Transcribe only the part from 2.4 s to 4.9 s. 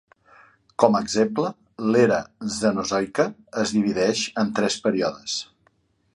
Cenozoica es divideix en tres